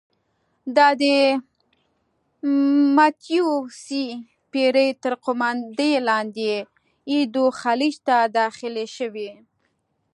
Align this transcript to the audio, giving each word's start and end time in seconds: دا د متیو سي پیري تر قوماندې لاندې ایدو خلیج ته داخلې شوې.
دا 0.75 0.87
د 1.01 1.03
متیو 2.95 3.49
سي 3.83 4.05
پیري 4.51 4.89
تر 5.03 5.13
قوماندې 5.25 5.91
لاندې 6.09 6.51
ایدو 7.11 7.45
خلیج 7.59 7.95
ته 8.07 8.17
داخلې 8.39 8.85
شوې. 8.95 9.31